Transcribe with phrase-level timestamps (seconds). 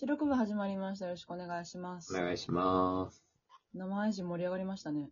[0.00, 1.04] 記録部始まりました。
[1.04, 2.16] よろしくお願いします。
[2.16, 3.22] お願いします。
[3.74, 5.10] 生配信盛り上がりましたね。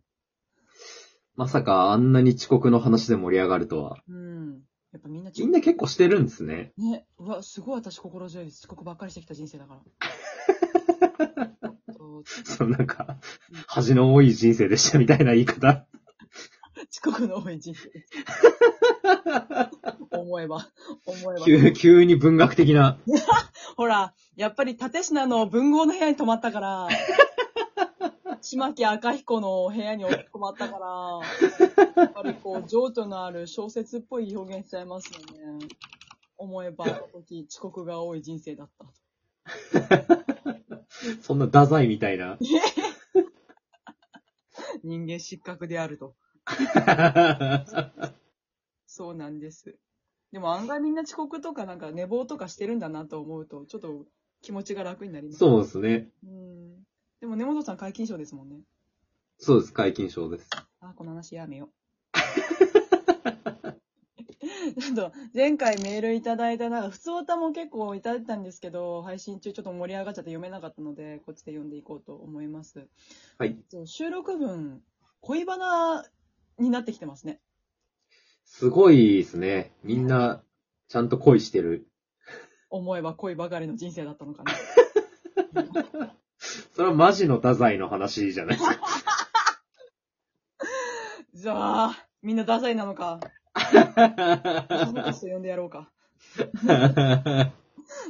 [1.35, 4.01] まさかあんなに遅刻の話で盛り上がるとは。
[4.09, 4.63] うん。
[4.91, 6.73] やっぱみんなみんな結構してるんですね。
[6.79, 8.61] ね、うわ、すごい私心強いです。
[8.61, 9.81] 遅刻ばっかりしてきた人生だから。
[11.95, 13.19] そうそのなんか、
[13.67, 15.85] 恥の多い人生でしたみたいな言い方。
[16.91, 18.09] 遅刻の多い人生です。
[20.09, 20.67] 思えば、
[21.05, 21.45] 思えば。
[21.45, 22.97] 急、 急に文学的な。
[23.75, 26.87] ほら、やっぱり立品の文豪の部屋に泊まったから、
[28.39, 31.19] 島木赤彦の部屋に泊まったから、
[32.03, 35.19] やっぱりこう、情緒のある小説っぽい表現しちゃいますよ
[35.59, 35.67] ね。
[36.37, 38.85] 思えば、時遅刻が多い人生だった。
[41.21, 42.37] そんな太宰みたいな。
[44.85, 46.15] 人間失格であると。
[48.87, 49.77] そうなんです。
[50.31, 54.05] でも案外みんな遅刻とかなんか寝坊とかしてるんだなと思うと、ちょっと
[54.41, 55.39] 気持ちが楽になります。
[55.39, 56.09] そうですね。
[56.23, 56.83] うん。
[57.19, 58.61] でも根本さん皆勤賞ですもんね。
[59.37, 59.73] そうです。
[59.73, 60.49] 解禁賞です。
[60.79, 61.69] あ、この話やめよう。
[64.79, 72.87] ちょっと、前回メールいただいた、なんか、普通歌も結構いただいたんですけど、配信中ちょっと盛り上がっちゃって読めなかったので、こっちで読んでいこうと思います。
[73.37, 73.57] はい。
[73.85, 74.81] 収録分、
[75.21, 76.05] 恋バナ
[76.57, 77.41] になってきてますね。
[78.45, 79.73] すごいですね。
[79.83, 80.43] みんな、
[80.87, 81.88] ちゃんと恋してる。
[82.69, 84.53] 思えば恋ばかりの人生だったのかな。
[86.73, 88.79] それはマジの太宰の話じゃないですか。
[91.33, 93.19] じゃあ、みんなダサいなのか。
[93.55, 95.91] その人呼んでやろうか。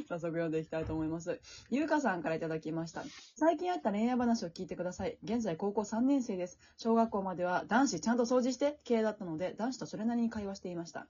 [0.08, 1.40] 早速読んでいきたいと思います。
[1.70, 3.04] ゆうかさんからいただきました。
[3.36, 5.18] 最近あった恋愛話を聞いてください。
[5.22, 6.58] 現在高校3年生です。
[6.76, 11.06] 小学校までは男子ちゃんと掃除して系だったので、男子とそれなりに会話していました。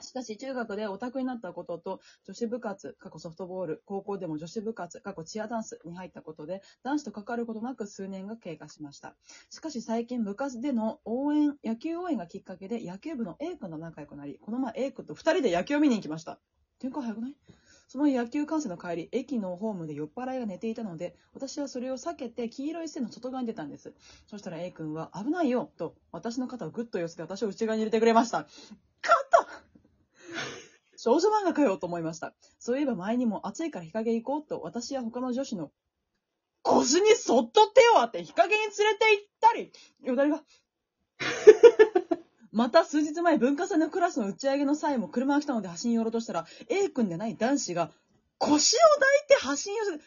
[0.00, 9.16] しかし中学でオタクになったことと、女子部活、過去ソフトボール、高校でも女子部活、過去チアダンスに入ったことで、男子と関わることなく数年が経過しました。
[9.50, 16.38] しかし最近部活での応援、野球応援がきっかけで野球部の A 君と仲良くなり、この前 A 君と2人で野球を見に行きました。
[16.78, 17.36] 展開早くない？
[17.88, 23.94] その野球観戦の帰り、駅のホームで酔っ払いが寝ていたので、私はそれを避けて黄色い線の外側に出たんです。
[24.26, 28.46] そしたら A 君は危ないよと私の肩をグッと寄せて私を内側に入れてくれました。
[29.02, 29.17] 勝った
[31.00, 32.34] 少女漫画かよと思いました。
[32.58, 35.70] そういえば前にも暑いから日陰行こうと私や他の女子の
[36.62, 39.72] 腰にそっと手を当て日陰に連れて行ったり、
[40.02, 40.42] よだれが。
[42.50, 47.92] また数日前文化祭のクラスの打ち上げの際も車が来たので端に寄ろうとしたら A 君でない男子が
[48.38, 50.04] 腰を抱いて端に寄せて、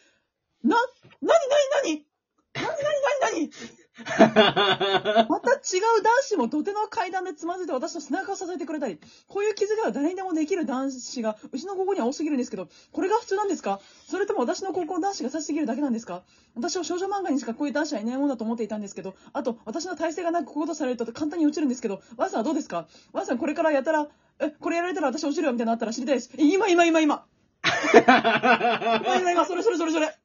[0.62, 0.88] な、なに
[1.22, 2.06] なになに？
[2.54, 2.78] なになに
[3.22, 3.81] なになに？
[4.08, 8.98] また違う男子も土手の階段でつまずいて私の背中を支えてくれたり、
[9.28, 13.80] こういう気遣いは誰にでもできる男子が、うちの高校には多すぎるんですけど、これが普通なんですか？
[14.08, 16.22] それとも私の高校の男子が優しすぎるだけなんですか？
[16.54, 22.86] 私は少女漫画にしかこういう男子はいないものだと思っていたんですけど、あと、私の体勢がなくこういうことされると簡単に落ちるんですけど、ワンさんはどうですか？
[23.12, 24.08] ワンさんこれからやったら、
[24.40, 26.30] え、これやられたら私落ちるよみたいなのあったら知りたいです。
[26.38, 27.26] え今今今今。
[27.94, 30.16] 今今今、それそれそれそれ。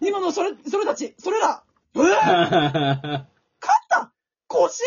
[0.00, 1.62] 今のそれ、それたち、それだ
[1.94, 3.28] うわ勝っ！
[3.88, 4.12] た
[4.46, 4.82] 腰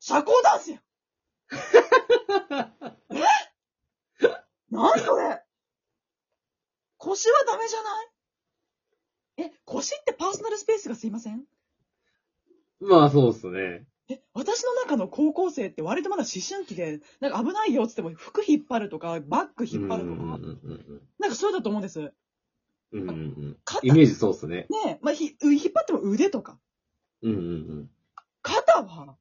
[0.00, 0.80] 社交ダンスや
[3.10, 3.16] え？
[4.70, 5.42] 何それ？
[6.98, 8.02] 腰はダメじゃな
[9.44, 9.48] い？
[9.48, 11.44] え、腰ってパーソナルスペースがすいません？
[12.80, 13.86] まあそうですね。
[14.10, 20.38] え、私の中の高校生って割とまだ思春期で、なんか危ないよって言っても服引っ張るとか、バッグ引っ張るとか、
[21.18, 22.12] なんかそうだと思うんです。
[22.92, 24.66] ねうんうんうんイメージそうですね。
[24.86, 26.58] え、まあ、ひ引っ張っても腕とか、
[27.22, 27.40] うんうんう
[27.82, 27.90] ん。
[28.42, 29.16] 肩は、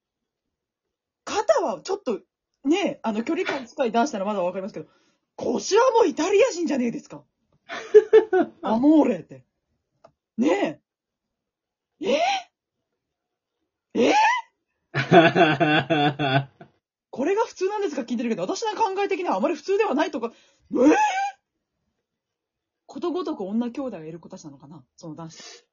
[1.25, 2.19] 肩はちょっと、
[2.65, 4.87] ねえ、あの、距離感近い男子ならまだわかりますけど、
[5.35, 7.23] 腰はもうイタリア人じゃねえですか。
[8.61, 9.43] アモーレって。
[10.37, 10.81] ね
[12.01, 12.19] え。
[13.95, 14.09] え？
[14.11, 14.13] え？
[17.09, 18.01] これが普通なんですか？
[18.03, 20.31] 聞いてるけど、私の考え的にはあまり普通ではないとか、
[20.73, 20.95] ええ？
[22.93, 24.83] ことごとく女兄弟がいる子たちなのかな？
[24.95, 25.65] その男子。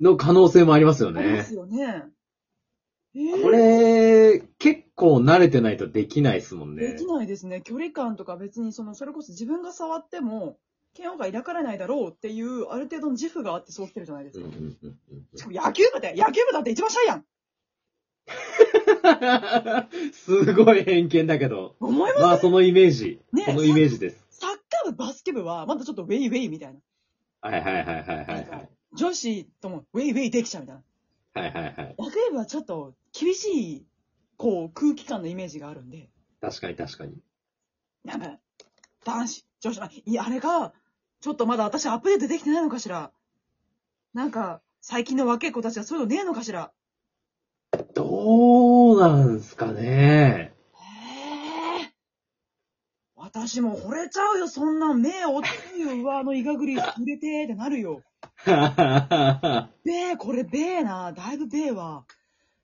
[0.00, 1.54] の可能性もありますよねあります。
[1.54, 2.04] よね。
[3.14, 7.06] ええこれ、結構慣れてないとできないですもんねでき。
[7.06, 7.60] ないですね。
[7.62, 10.58] 距離感とか別に、その、それこそ自分が触っても、
[10.98, 14.56] 嫌悪が抱かれないだろうっていう、ある程度の自負があってそう来てるじゃないですうんか。
[14.56, 14.76] うんうん
[15.12, 17.24] うんしかも野球部で、野球部だって一番シャイやん
[20.12, 21.76] すごい偏見だけど。
[21.80, 22.20] 思います？
[22.22, 23.20] まあそのイメージ。
[23.32, 24.25] ねそのイメージです。
[24.92, 26.80] バスケ部は、まだちょっとウェイウェイみたいな。
[27.40, 28.70] はいはいはいはいはいはい。
[28.94, 30.82] 女子ともウェイウェイできちゃうみたいな。
[31.42, 31.94] はいはいはい。
[31.98, 33.86] 野球部はちょっと厳しい、
[34.36, 36.10] こう、空気感のイメージがあるんで、
[36.40, 37.18] 確かに確かに。
[38.04, 38.38] なんか、
[39.04, 40.72] 男子、女子、いや、あれが、
[41.20, 43.10] ちょっとまだ私アップデートできてないのかしら
[44.14, 46.72] なんか、最近の若い子たちはそういうのねえのかしら
[47.94, 50.55] どうなんすかね。
[53.26, 55.02] 私も惚れちゃうよ、そんなん。
[55.02, 58.02] 目おってるよ、上のイガグリ触れてってなるよ。
[59.84, 61.12] べえ、これべえな。
[61.12, 62.04] だいぶべえわ。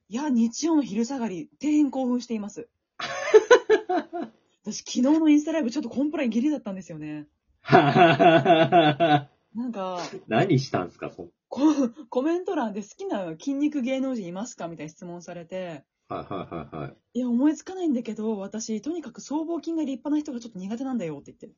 [0.08, 2.68] いや、日曜の昼下がり、底辺興奮しています。
[4.62, 7.26] 私、昨日のインスタライブちょっとコンプラインギリだったんですよね。
[7.68, 9.28] な
[9.66, 9.98] んか、
[10.28, 11.60] 何したんすか、そコ
[12.08, 14.68] コメント欄で好きな筋肉芸能人いますか？
[14.68, 15.82] みたいな質問されて、
[16.14, 16.96] はいはいはいはい。
[17.14, 21.56] いや、思いつかないんだけど、私、とにかく僧帽筋が立派な人がちょっと苦手なんだよって言って。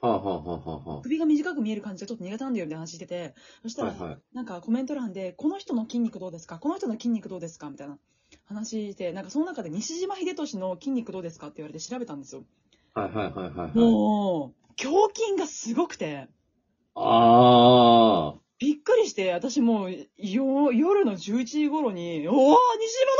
[0.00, 4.18] はあ、はあはあはあは首が短く見える感じがちょっと苦手なんだよみたいな話してて、そしたあ、ら、はいはい。
[4.34, 6.58] なんかコメント欄で、この人の筋肉どうですか？
[6.58, 7.70] この人の筋肉どうですか？
[7.70, 7.98] みたいな
[8.44, 12.44] 話して、なんかその中で西島秀俊の筋肉どうですかって言われて調べたんですよ。
[12.94, 13.78] はいはいはいはいはい。
[13.78, 16.28] もう、胸筋がすごくて、
[16.94, 22.58] あびっくりして、私もう、よ夜の11時頃に、おー西島の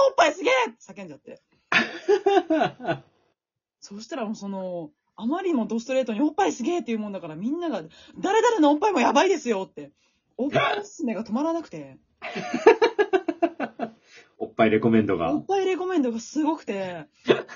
[0.09, 1.41] おっぱいすげえって叫んじゃって。
[1.71, 3.03] あ。
[3.81, 7.83] そうしたらもうその、あまりにもドストレートにおっぱいすげえっていうもんだからみんなが、
[8.19, 9.93] 誰々のおっぱいもやばいですよって、
[10.37, 11.99] おっぱいおすすめが止まらなくて、
[14.39, 15.39] おっぱいレコメンドがお。
[15.39, 17.47] っぱいレコメンドがすごくて、え、待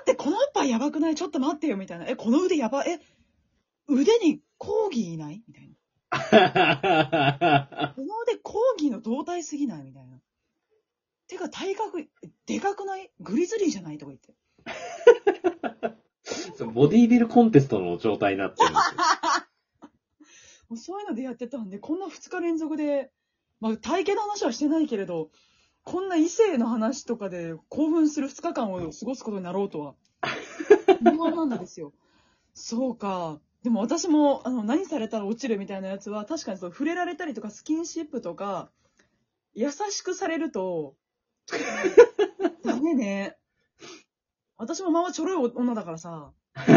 [0.00, 1.14] って、このおっぱいやばくない？
[1.14, 2.06] ちょっと待ってよみたいな。
[2.06, 3.00] え、この腕やばい、え、
[3.88, 5.42] 腕にコーギーいない？
[5.46, 5.71] みたいな。
[7.94, 10.20] この腕コーギーの胴体すぎないみたいな。
[11.26, 12.06] てか体格、
[12.46, 13.10] でかくない？
[13.20, 13.98] グリズリーじゃない？
[13.98, 14.34] とか言って。
[16.56, 19.00] そうボディービルコンテストの状態になってるんですよ。
[20.68, 23.10] もうそういうのでやってたんで、こんな2日連続で、
[23.60, 25.30] まあ体型の話はしてないけれど、
[25.84, 29.94] こんな異性の話とかで興奮する2日間を過ごすことになろうとは。
[31.04, 31.92] 思わなんだですよ。
[32.54, 33.40] そうか。
[33.62, 38.70] でも私も、あの、何されたら落ちるみたいなやつは、確かにそう、触れられたりとか、スキンシップとか、
[39.54, 40.96] 優しくされると、
[42.64, 43.36] ダメね。
[44.56, 46.70] 私もままちょろい女だからさ、触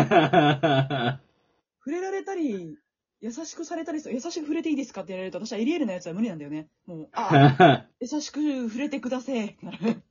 [1.88, 2.78] れられたり、
[3.22, 6.68] 優しくされたり優しく触れていいですかって言われると、私はエリエールのやつは無理なんだよね。
[6.86, 10.04] もう、あ、 優しく触れてくださいってなる。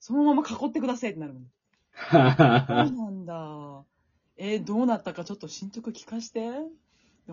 [0.00, 1.50] そのまま囲ってくださいってなるもん。
[2.10, 3.84] そうなんだ。
[4.36, 6.50] えーどうなったかちょっと進捗聞かして。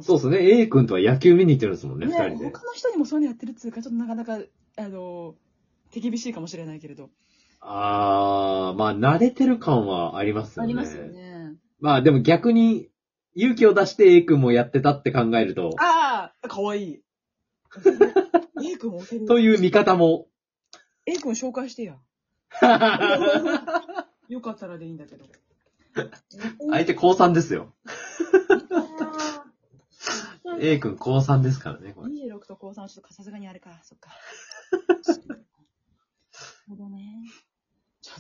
[0.02, 0.62] そうですね。
[0.62, 2.46] A 君とは野球見に行ってるんですもんね、二ね人で。
[2.46, 4.40] 他の人にもそういうのやってるっつうか、ちょっとなかなか、
[4.78, 5.36] あの、
[5.92, 7.10] 手厳しいかもしれないけれど。
[7.60, 10.68] あー、まあ、慣れてる感はありますよね。
[10.68, 11.56] ありますよね。
[11.82, 12.90] まあ、でも逆に、
[13.36, 17.02] 勇気を出して A 君もやってたって考えると、ああかわいい。
[18.64, 19.26] A 君押せる。
[19.26, 20.28] という見方も。
[21.06, 21.98] A 君紹介してや。
[24.28, 25.26] よかったらでいいんだけど。
[26.72, 27.74] 相手高3ですよ。
[30.60, 32.12] A 君高3ですからね、これ。
[32.12, 34.12] 26と高3はちょっとさすがにあれか、そっか。
[35.28, 35.46] なる
[36.70, 37.24] ほどね。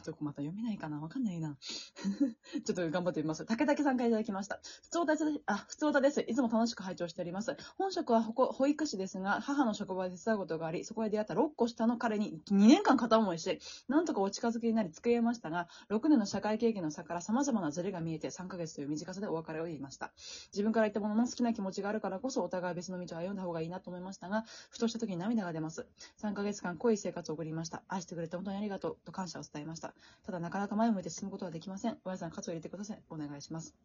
[0.04, 1.00] ちょっとまた読めないかな？
[1.00, 1.58] わかんないな。
[1.62, 3.46] ちょっと頑張ってみます。
[3.46, 4.60] 竹竹さんからいただきました。
[4.84, 5.42] 普通歌です。
[5.46, 6.22] あ、普通歌です。
[6.22, 7.56] いつも楽しく拝聴しております。
[7.78, 20.14] 本職は保育士ですが、母の職場で手伝うことがあり、そこで出会った6個下の彼に2年間片思いして、なんとかお近づきになり付き合いましたが、6年の社会経験の差から様々なズレが見えて3ヶ月という短さでお別れを言いました。
[20.54, 25.88] 自分から言ったものの好きな気持ちがあるからこそお互い別の道を歩んだ方がいいなと思いましたが、ふとした時に涙が出ます。
[26.22, 27.84] 3ヶ月間濃い生活を送りました。
[27.88, 29.81] 愛してくれて本当にありがとうと感謝を伝えました。
[30.24, 31.98] ただなかなか前を向いて進むことはできません。
[32.06, 33.02] おやさん、カツを入れてください。
[33.10, 33.76] お願いします。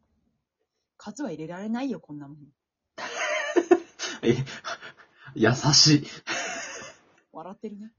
[0.98, 2.38] カツは入れられないよ、こんなもん。
[4.22, 4.36] え
[5.34, 6.06] 優しい。
[7.32, 7.92] 笑ってるね。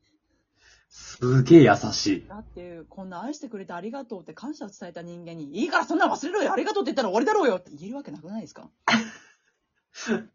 [0.90, 2.28] すげえ優しい。
[2.28, 8.70] だって、こんな愛してくれてありがとうって感謝を伝えた人間に、いいからそんなの忘れろよありがとうって言ったら終わりだろうよって言えるわけなくないですか？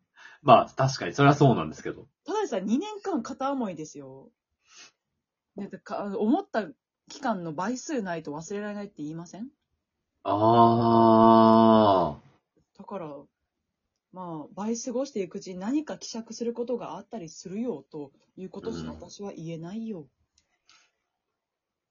[0.43, 2.09] まあ、確かに、それはそうなんですけど。
[2.25, 4.31] ただでさ、2年間片思いですよ。
[5.57, 6.67] だってか思った
[7.09, 9.49] 期間の倍数ないと忘れられないって言いません？
[10.25, 12.19] あ
[12.79, 13.09] だから、
[14.13, 20.07] まあ、倍過ごしていくうちに何か希釈することがあったりするよということしかうん私は言えないよ。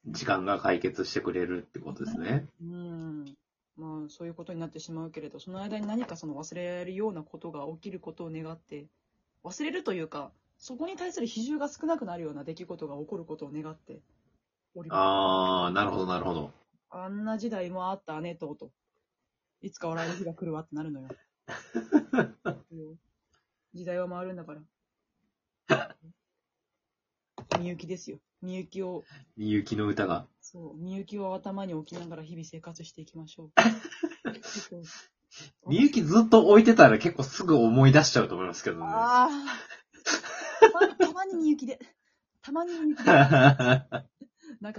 [0.07, 2.47] ー、時間が解決してくれるってことですね。
[2.61, 3.25] うん。
[3.77, 8.87] まあ、そういうことになってしまうけれど、その間に何かその忘れられるようなことが起きることを願って、
[9.43, 13.99] 忘れるというか、そこに対する比重が少なくなるような出来事が起こることを願って
[14.75, 14.99] おります。
[14.99, 16.51] あー、なるほど、なるほど。
[16.89, 18.71] あんな時代もあったね、とうとう。
[19.61, 21.09] いつか笑える日が来るわってなるのよ。
[23.73, 24.61] 時代は回るんだから。
[27.59, 28.19] みゆきですよ。
[28.41, 29.03] みゆきを、
[29.37, 30.27] みゆきの歌が。
[30.41, 33.51] そう、みゆきを頭に置きながら日々生活していきましょう。
[34.41, 38.85] ちょっとみゆきずっと置いてたら結構すぐ思い出しちゃうと思いますけどね。
[38.85, 39.39] ああ。
[40.99, 41.79] たまにみゆきで。
[42.41, 43.11] たまにみゆきで。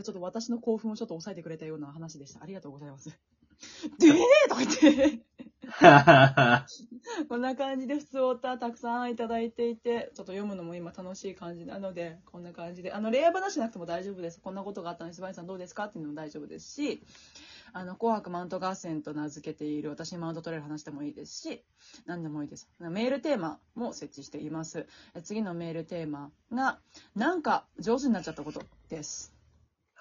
[0.02, 2.42] ちょっと私の興奮をちょっと抑えてくれたような話でした。
[2.42, 3.10] ありがとうございます。
[3.98, 4.14] でー
[4.48, 5.20] とか言って。
[7.28, 12.92] こんな感じで普通オタたくさんいただいていて、ちょっと読むのも今楽しい感じなので、こんな感じで。
[12.92, 14.40] あの、令和話なくても大丈夫です。
[14.40, 15.84] こんなことがあったのに、すばやさんどうですか？
[15.84, 17.02] っていうのも大丈夫ですし、
[17.72, 21.64] あの、紅白マウント合戦と名付けている私にマウント取れる話でもいいですし、
[22.06, 22.68] 何でもいいです。
[22.80, 24.86] メールテーマも設置しています。
[25.14, 26.78] え次のメールテーマが、
[27.14, 29.32] なんか上手になっちゃったことです。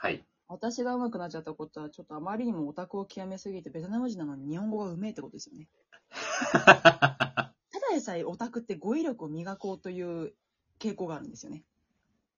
[0.01, 0.25] はい。
[0.48, 5.67] 私が上手くなっちゃったことは、ちょっとあまりにもオタクを極めすぎて、ベトナム人なのに日本語がうめえってことですよね。
[6.51, 7.53] ただ
[7.93, 10.34] でさえオタクって語彙力を磨こうという
[10.79, 11.63] 傾向があるんですよね。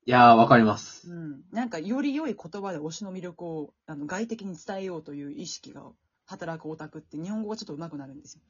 [0.05, 1.09] いやー、わかります。
[1.09, 1.41] うん。
[1.53, 5.89] なんか、より良い言葉で推しの魅力をあの外的に伝えようという意識が
[6.25, 8.41] 働くオタクって日本語がちょっと上手くなるんですよ。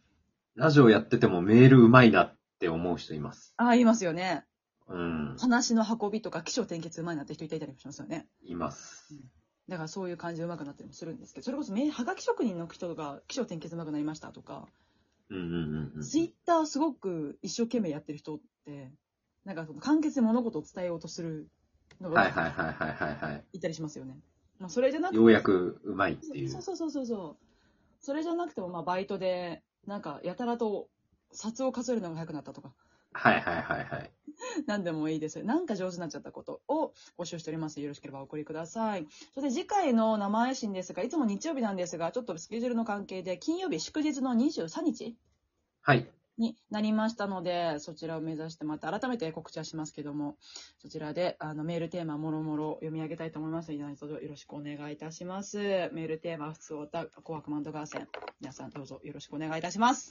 [0.56, 3.54] ラジオやっててもメールうまいなって思う人います。
[3.58, 4.48] ああ、言いますよね。
[4.88, 5.36] うん。
[5.40, 8.28] 話の運びとか起承転結上手いなって人いたりもしますよね。
[8.44, 9.16] います。
[9.70, 14.68] だからそういう感じで上手くなったりもするんですけど、それこそめはがき職人の人が起承転結上手くなりましたとか、
[15.30, 16.02] うんうんうんうん。
[16.02, 18.92] ツイッターをすごく一生懸命やってる人って、
[19.46, 21.50] なんかその簡潔に物事を伝えようとする
[22.02, 23.44] のがはいはいはいはいはいはい。
[23.54, 24.18] いたりしますよね。
[24.60, 26.62] まあそれじゃなくてようやくうまいっていうそう。
[26.62, 27.46] そうそうそうそう。
[28.02, 30.90] それじゃなくてもまあバイトで、なんかやたらと
[31.32, 32.74] 札を数えるのが早くなったとか、
[33.14, 34.12] はいはいはいはい。
[34.68, 35.44] 何でもいいです。
[35.44, 37.80] なんか上手になっちゃったことを募集しております。
[37.82, 39.08] よろしければお送りください。
[39.34, 45.18] それで次回の生配信ですが、いつも日曜日なんですが、ちょっとスケジュールの関係で金曜日祝日の23日
[45.82, 46.08] はい。
[46.38, 50.38] になりましたので、そちらを目指してまた改めて告知はしますけども、
[50.80, 55.58] そちらであのメールテーマもろもろ読み上げたいと思いますので、何卒よろしくお願いいたします。
[55.58, 58.08] メールテーマ、普通おた、紅白マント合戦。
[58.42, 60.02] 皆さんどうぞよろしくお願いいたします。